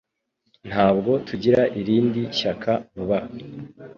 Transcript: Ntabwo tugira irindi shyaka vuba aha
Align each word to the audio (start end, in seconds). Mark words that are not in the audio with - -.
Ntabwo 0.69 1.11
tugira 1.27 1.61
irindi 1.79 2.21
shyaka 2.37 2.71
vuba 2.93 3.17
aha 3.25 3.37